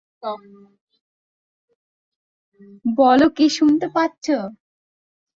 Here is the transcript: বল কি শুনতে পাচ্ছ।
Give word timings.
বল 2.97 3.19
কি 3.35 3.45
শুনতে 3.57 3.87
পাচ্ছ। 3.95 4.25